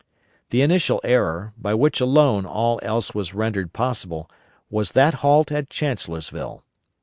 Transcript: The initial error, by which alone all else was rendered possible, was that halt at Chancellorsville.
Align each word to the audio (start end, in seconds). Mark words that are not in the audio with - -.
The 0.49 0.63
initial 0.63 0.99
error, 1.03 1.53
by 1.59 1.75
which 1.75 2.01
alone 2.01 2.43
all 2.43 2.79
else 2.81 3.13
was 3.13 3.35
rendered 3.35 3.71
possible, 3.71 4.31
was 4.67 4.93
that 4.93 5.13
halt 5.21 5.51
at 5.51 5.69
Chancellorsville. 5.69 6.63